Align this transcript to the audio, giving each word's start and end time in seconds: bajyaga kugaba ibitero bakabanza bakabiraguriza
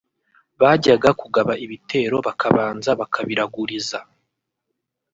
bajyaga 0.61 1.09
kugaba 1.21 1.53
ibitero 1.65 2.17
bakabanza 2.27 2.89
bakabiraguriza 2.99 3.99